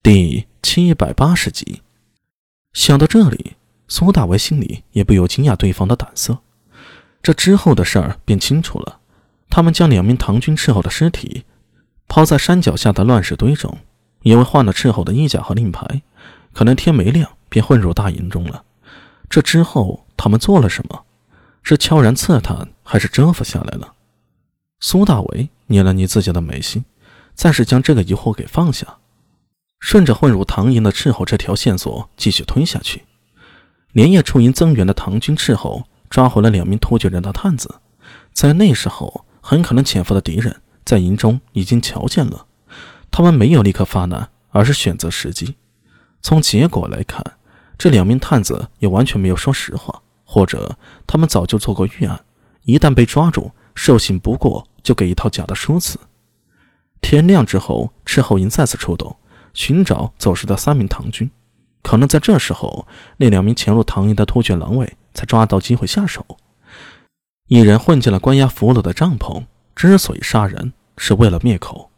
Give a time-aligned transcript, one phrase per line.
[0.00, 1.82] 第七百八十集，
[2.72, 3.56] 想到这里，
[3.88, 6.38] 苏大为心里也不由惊讶对方的胆色。
[7.20, 9.00] 这之后的事儿便清楚了：
[9.50, 11.44] 他们将两名唐军斥候的尸体
[12.06, 13.76] 抛在山脚下的乱石堆中，
[14.22, 16.00] 因为换了斥候的衣甲和令牌，
[16.54, 18.64] 可能天没亮便混入大营中了。
[19.28, 21.04] 这之后，他们做了什么？
[21.62, 23.92] 是悄然刺探，还是蛰伏下来了？
[24.78, 26.84] 苏大为捏了捏自己的眉心，
[27.34, 28.86] 暂时将这个疑惑给放下。
[29.80, 33.04] 顺着混入唐营的斥候这条线索继续推下去，
[33.92, 37.80] 连夜出营增援的唐军斥候抓回了两名突厥人的探子。
[38.32, 42.46] 在那时候，很可能潜伏的敌人在营中已经瞧见了，
[43.10, 45.56] 他们没有立刻发难，而是选择时机。
[46.20, 47.24] 从结果来看，
[47.76, 50.76] 这两名探子也完全没有说实话，或者
[51.06, 52.24] 他们早就做过预案，
[52.64, 55.98] 一旦被抓住，受信不过就给一套假的说辞。
[57.00, 59.16] 天亮之后，斥候营再次出动。
[59.58, 61.28] 寻找走失的三名唐军，
[61.82, 66.24] 可能在这时候，那两名潜入唐营的突厥狼卫才抓到机会下手。
[67.48, 71.90] 一人混进了关押俘虏的帐篷，之所以杀人，是为了灭口。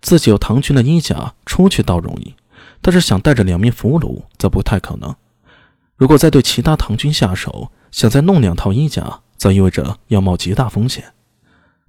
[0.00, 2.34] 自己有唐军的衣甲，出去倒容易，
[2.80, 5.14] 但是想带着两名俘虏，则不太可能。
[5.96, 11.12] 如果再对其他唐军下手，想再弄两套衣甲，则意味着要冒极大风险。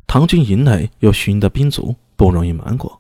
[0.06, 3.00] 唐军营内有徐营的兵卒，不容易瞒过，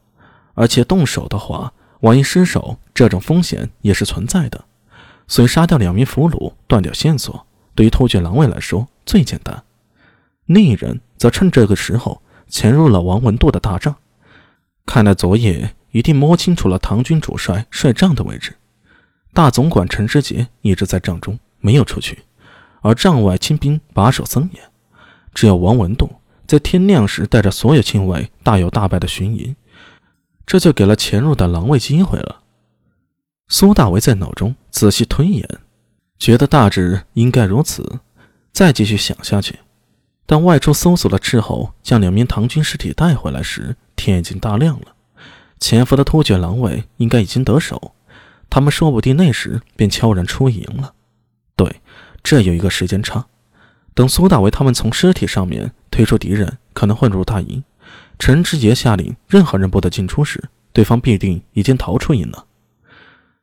[0.54, 1.74] 而且动手的话。
[2.02, 4.66] 万一失手，这种风险也是存在的。
[5.28, 7.46] 所以杀掉两名俘虏，断掉线索，
[7.76, 9.64] 对于突厥狼卫来说最简单。
[10.46, 13.94] 另一人则趁这个时候潜入了王文度的大帐。
[14.86, 18.56] 看来昨夜一定摸清楚了唐军主帅帅帐的位置。
[19.34, 22.20] 大总管陈知节一直在帐中，没有出去，
[22.82, 24.64] 而帐外亲兵把守森严。
[25.34, 26.10] 只有王文度
[26.48, 29.54] 在天亮时带着所有亲卫大摇大摆的巡营。
[30.48, 32.40] 这就给了潜入的狼卫机会了。
[33.50, 35.48] 苏大为在脑中仔细推演，
[36.18, 38.00] 觉得大致应该如此。
[38.54, 39.60] 再继续想下去，
[40.26, 44.96] 当外出搜索的斥候将两名唐军尸体带回来时，天已经大亮了。
[45.60, 47.94] 潜伏的突厥狼卫应该已经得手，
[48.50, 50.94] 他们说不定那时便悄然出营了。
[51.56, 51.82] 对，
[52.24, 53.26] 这有一个时间差。
[53.94, 57.64] 等苏大为他们从尸体上面推出敌人可能混入大营。
[58.20, 62.46] 陈志杰下令，任何人不得进出时，对方必定已经逃出营了。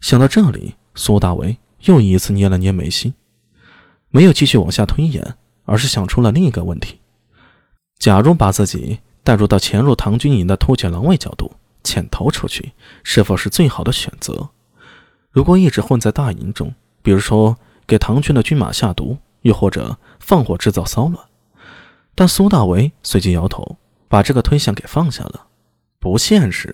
[0.01, 3.15] 想到这里，苏大为又一次捏了捏眉心，
[4.11, 6.99] 没有继续往下推演，而是想出了另一个问题：
[7.99, 11.53] 假如把自己带入到潜入唐军营的突厥狼卫角度，
[11.83, 14.51] 潜逃出去，是否是最好的选择？
[15.31, 17.57] 如果一直混在大营中，比如说
[17.87, 21.25] 给唐军的军马下毒，又或者放火制造骚乱，
[22.15, 23.79] 但苏大为随即摇头。
[24.15, 25.49] 把这个推想给放下了，
[25.99, 26.73] 不现实。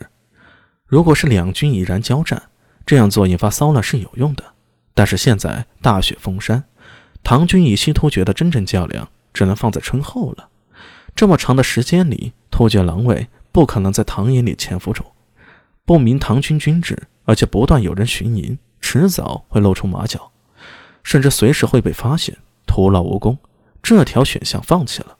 [0.84, 2.50] 如果是两军已然交战，
[2.84, 4.44] 这样做引发骚乱是有用的。
[4.92, 6.64] 但是现在大雪封山，
[7.22, 10.50] 唐军与西突厥的真正较量只能放在春后了。
[11.16, 15.02] 这么长的时间里，突厥狼卫不可能在唐营里潜伏住，
[15.86, 20.30] 不明唐军军制，而且不断有人巡营，迟早会露出马脚，
[21.02, 22.36] 甚至随时会被发现，
[22.66, 23.38] 徒劳无功。
[23.82, 25.16] 这条选项放弃了，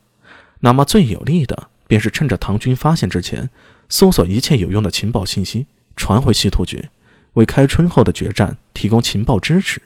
[0.58, 1.70] 那么最有利的。
[1.90, 3.50] 便是趁着唐军发现之前，
[3.88, 6.88] 搜索一切有用的情报信息，传回西突厥，
[7.32, 9.82] 为开春后的决战提供情报支持。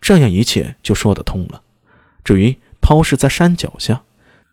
[0.00, 1.60] 这样一切就说得通了。
[2.22, 4.02] 至于抛尸在山脚下，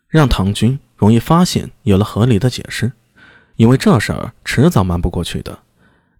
[0.08, 2.90] 让唐军容易发现，有了合理的解释，
[3.54, 5.60] 因为这事儿迟早瞒不过去的。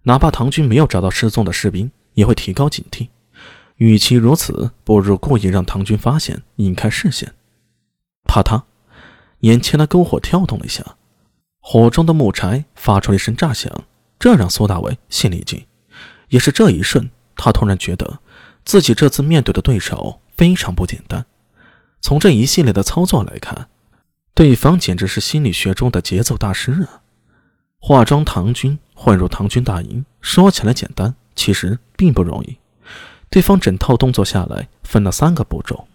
[0.03, 3.09] 哪怕唐军没有找到失踪的士兵，也会提高警惕。
[3.75, 7.33] 与其如此，不如故意让唐军发现，引开视线。
[8.23, 8.63] 怕他。
[9.43, 10.95] 眼前的篝火跳动了一下，
[11.59, 13.69] 火中的木柴发出了一声炸响，
[14.17, 15.65] 这让苏大伟心里一惊。
[16.29, 18.19] 也是这一瞬，他突然觉得
[18.63, 21.25] 自己这次面对的对手非常不简单。
[21.99, 23.67] 从这一系列的操作来看，
[24.33, 27.03] 对方简直是心理学中的节奏大师啊！
[27.79, 32.57] 化妆唐军混入唐军大营，说起来简单，其实并不容易。
[33.29, 35.85] 对方整套动作下来，分了三个步骤：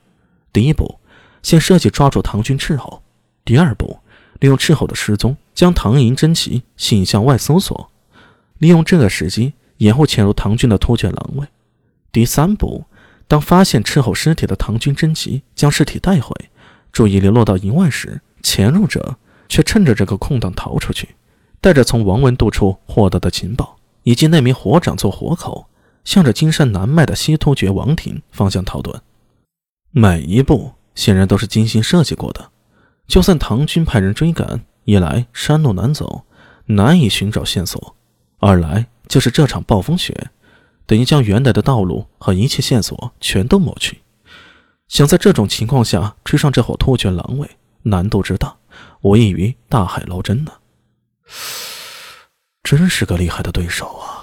[0.52, 1.00] 第一步，
[1.42, 3.02] 先设计抓住唐军斥候。
[3.48, 4.00] 第二步，
[4.40, 7.90] 利用斥候的失踪，将唐营真旗引向外搜索，
[8.58, 11.46] 利用这个时机掩护潜入唐军的突厥狼卫。
[12.12, 12.84] 第三步，
[13.26, 16.36] 当发现斥候尸体的唐军真旗将尸体带回，
[16.92, 19.16] 注意力落到营外时，潜入者
[19.48, 21.08] 却趁着这个空档逃出去，
[21.62, 25.66] 带着从王文度处获得的情报以及那名火长做活口，
[26.04, 29.00] 向着金山南脉的西突厥王庭方向逃遁。
[29.90, 32.50] 每一步显然都是精心设计过的。
[33.08, 36.24] 就算唐军派人追赶，一来山路难走，
[36.66, 37.94] 难以寻找线索；
[38.38, 40.30] 二来就是这场暴风雪，
[40.84, 44.02] 等于将原来的道路和一切线索全都抹去。
[44.88, 47.48] 想在这种情况下追上这伙突厥狼尾，
[47.82, 48.54] 难度之大，
[49.00, 50.52] 无异于大海捞针呢。
[52.62, 54.17] 真是个厉害的对手啊！